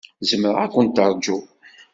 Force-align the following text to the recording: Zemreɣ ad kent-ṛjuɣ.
Zemreɣ 0.29 0.57
ad 0.63 0.71
kent-ṛjuɣ. 0.73 1.41